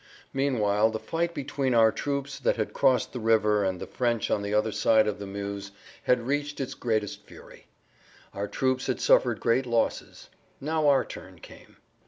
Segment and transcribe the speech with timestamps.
[0.33, 4.41] Meanwhile the fight between our troops that had crossed the river and the French on
[4.41, 5.71] the other side of the Meuse
[6.05, 7.67] had reached its greatest fury.
[8.33, 10.29] Our troops had suffered great losses;
[10.59, 11.77] now our turn came.